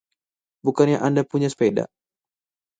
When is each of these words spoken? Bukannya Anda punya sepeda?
Bukannya 0.65 0.97
Anda 1.07 1.21
punya 1.31 1.49
sepeda? 1.53 1.83